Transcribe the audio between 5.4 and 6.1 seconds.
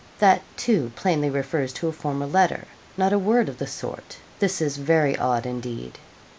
indeed.'